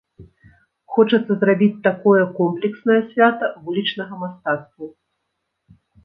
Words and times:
Хочацца 0.93 1.33
зрабіць 1.41 1.81
такое 1.87 2.21
комплекснае 2.39 2.97
свята 3.09 3.45
вулічнага 3.67 4.13
мастацтва. 4.23 4.87